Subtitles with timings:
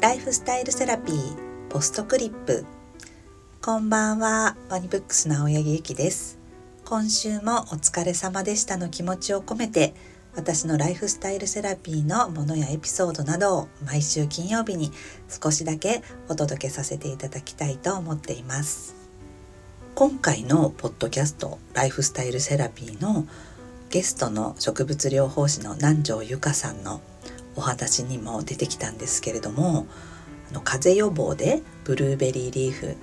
[0.00, 2.64] ライフスタイルセラピーポストクリップ。
[3.60, 6.38] こんばんはワニブックスの青柳ゆきです。
[6.86, 9.92] 今週もお疲れ様でしたの気持ちを込めて
[10.34, 14.90] 私のライフスタイルセラピーのものやエピソードなどを毎週金曜日に
[15.28, 18.94] 少しだけお届けさせていただきたいと思っています。
[19.94, 23.26] 今回のポッドキャストライフスタイルセラピーの
[23.90, 27.02] ゲストの植物療法士の南條由香さんの
[27.56, 29.86] お話にも出てきたんですけれども
[30.50, 32.96] あの風邪予防でブルーベリーリーフ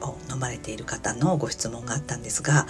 [0.00, 2.66] を飲まれている方のご質問があったんですが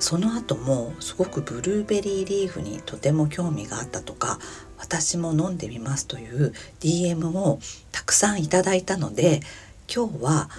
[0.00, 4.38] その後もすごくブルーベリーリーフにとても興味があったとか
[4.78, 7.58] 私も飲んでみますという DM を
[7.90, 9.40] たくさんいただいたので
[9.92, 10.50] 今日は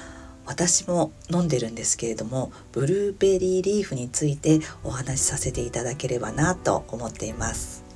[0.45, 7.88] 私も飲んでるんですけれどもブルーベリーリーフについてお話しさせていただければなと思っています。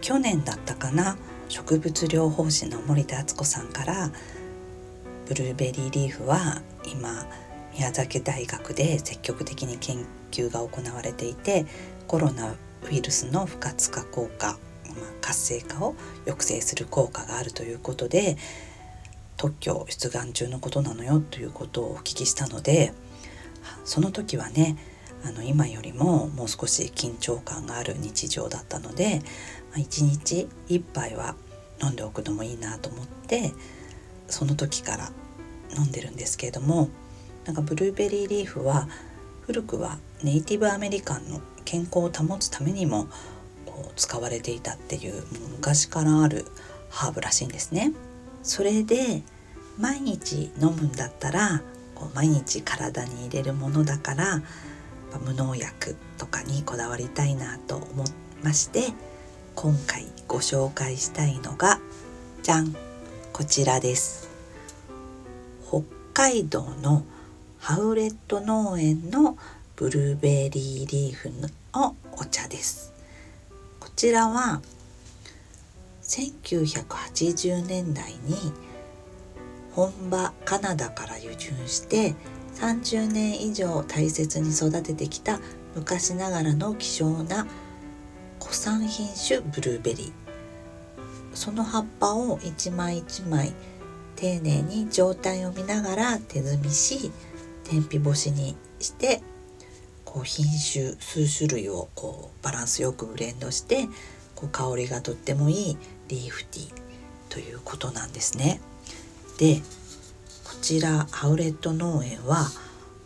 [0.00, 1.16] 去年だったかな
[1.48, 4.10] 植物療法士の森田敦子さんから
[5.26, 7.26] ブルーベリーリーフは今
[7.74, 11.66] 宮崎大学で積極的に研究が行われていて
[12.06, 12.56] コロナウ
[12.90, 18.36] イルスの不活化効果、まあ、活性化を抑制する効果があるということで
[19.36, 22.92] 特許出願中のことなのよということをお聞きしたので
[23.84, 24.76] その時はね
[25.24, 29.22] あの今よりももう少し緊張感がある日常だったので
[29.74, 31.34] 1日1杯は
[31.82, 33.52] 飲んでおくのもいいなと思って
[34.28, 35.10] その時から
[35.76, 36.88] 飲んでるんですけれども
[37.44, 38.88] なんかブルーベリーリーフは
[39.42, 43.08] 古くはネイティブアメリカンの健康を保つためにも
[43.96, 46.44] 使われていたっていう昔からある
[46.90, 47.92] ハーブらしいんですね。
[48.42, 49.22] それで
[49.78, 51.62] 毎日飲むんだったら
[51.94, 54.42] こう毎日体に入れるものだから
[55.24, 58.08] 無農薬とかにこだわりたいなと思い
[58.42, 58.92] まして
[59.54, 61.80] 今回ご紹介したいのが
[62.42, 62.74] じゃん。
[63.32, 64.28] こちらです。
[65.68, 67.04] 北海道の
[67.58, 69.36] ハウレット農園の
[69.76, 71.30] ブルーベリーリーフ
[71.72, 72.92] のお茶です。
[73.78, 74.60] こちらは
[76.02, 78.36] 1980年代に
[79.72, 82.14] 本場カナダから輸入して
[82.60, 85.40] 30年以上大切に育ててきた
[85.76, 87.46] 昔ながらの希少な
[88.40, 90.12] 古産品種ブルーベリー
[91.34, 93.52] その葉っぱを一枚一枚
[94.16, 97.12] 丁寧に状態を見ながら手摘みし
[97.62, 99.22] 天日干しにして
[100.04, 103.86] こう品種数種類をこうバランスよくブレンドして
[104.34, 106.72] こう香りがとってもいいリーフティー
[107.28, 108.60] ということなんですね。
[109.38, 109.60] で
[110.48, 112.46] こちらハウレット農園は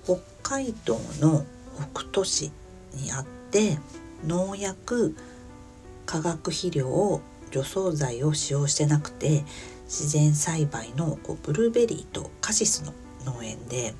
[0.05, 1.45] 北海道の
[1.93, 2.53] 北斗市
[2.95, 3.79] にあって
[4.25, 5.17] 農薬
[6.07, 7.21] 化学肥料を
[7.51, 9.43] 除草剤を使用してなくて
[9.87, 12.95] 自然栽培のこうブルーベリーとカシスの
[13.25, 13.93] 農園で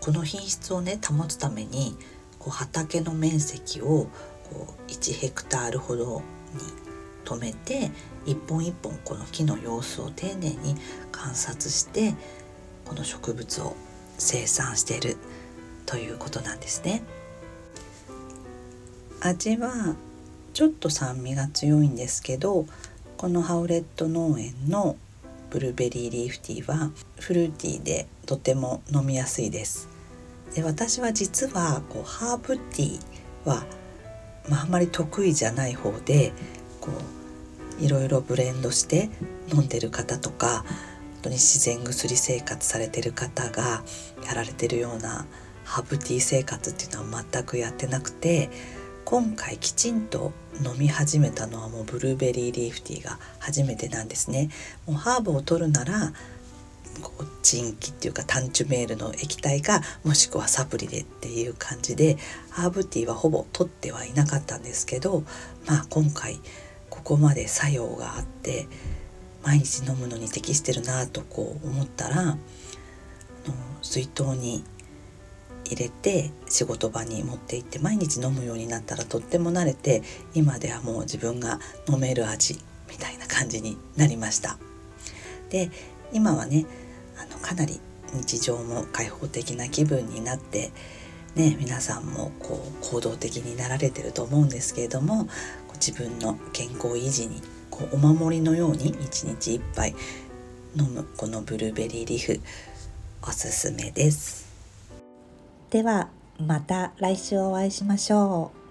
[0.00, 1.96] この品質をね保つために
[2.38, 4.06] こう畑の面積を
[4.48, 6.22] こう1ヘクタールほど
[6.54, 6.86] に
[7.26, 7.90] 止めて
[8.24, 10.76] 一本一本この木の様子を丁寧に
[11.10, 12.14] 観察して
[12.84, 13.76] この植物を
[14.16, 15.16] 生産している
[15.84, 17.02] ということなんですね。
[19.20, 19.96] 味は
[20.52, 22.66] ちょっと酸味が強いんですけど
[23.16, 24.96] このハウレット農園の
[25.50, 29.88] ブルーベリーリーフティーはフルーティーでとても飲みやすいです
[30.54, 33.64] で私は実はこうハーブティーは、
[34.48, 36.32] まあ、あんまり得意じゃない方で
[36.86, 36.92] こ
[37.80, 39.10] ういろいろブレンドして
[39.52, 40.64] 飲んでる方とか
[41.14, 43.82] 本当に自然薬生活されてる方が
[44.24, 45.26] やられてるような
[45.64, 48.48] ハーブティー生活っていうのは全くやってなくて
[49.04, 50.32] 今回きちんと
[50.64, 54.48] 飲み始めたのはもうブルーベリーリーフティーが初めてなんですね。
[54.86, 56.12] もうハーブを取るなら
[57.02, 62.16] こう鎮気っていうかタンチュメールの液体かもしくはサプリでっていう感じで
[62.50, 65.22] ハーブティーはほぼ取ってはいなかったんですけど
[65.66, 66.40] まあ今回
[67.06, 68.66] ここまで作用があって
[69.44, 72.36] 毎日飲むのに適してるなとこう思ったら
[73.80, 74.64] 水筒に
[75.66, 80.02] 入れて仕事場に持って行って毎日飲むようになったらとっても慣れて
[80.34, 82.58] 今ではもう自分が飲める味
[82.90, 84.58] みたいな感じになりました。
[85.50, 85.70] で
[86.12, 86.66] 今はね
[87.16, 87.78] あのかなり
[88.14, 90.72] 日常も開放的な気分になって
[91.36, 95.28] ね皆さんもこう行動的になられてると思うんですけれども
[95.74, 97.40] 自分の健康維持に
[97.70, 99.94] こうお守りのように一日1杯
[100.74, 102.40] 飲むこのブルーベリーリーフ
[103.22, 104.46] おすすめです。
[105.70, 108.65] ではまた来週お会いしましょう。